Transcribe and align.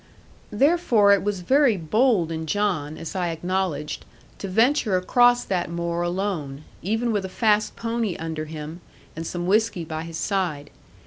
Therefore 0.49 1.11
it 1.13 1.21
was 1.21 1.41
very 1.41 1.77
bold 1.77 2.31
in 2.31 2.47
John 2.47 2.97
(as 2.97 3.15
I 3.15 3.27
acknowledged) 3.29 4.03
to 4.39 4.47
venture 4.47 4.97
across 4.97 5.43
that 5.43 5.69
moor 5.69 6.01
alone, 6.01 6.63
even 6.81 7.11
with 7.11 7.23
a 7.23 7.29
fast 7.29 7.75
pony 7.75 8.15
under 8.15 8.45
him, 8.45 8.81
and 9.15 9.27
some 9.27 9.45
whisky 9.45 9.83
by 9.85 10.01
his 10.01 10.17
side. 10.17 10.71